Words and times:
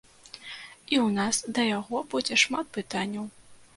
І 0.37 0.95
ў 1.01 1.03
нас 1.19 1.35
да 1.57 1.67
яго 1.77 1.97
будзе 2.15 2.39
шмат 2.45 2.65
пытанняў. 2.79 3.25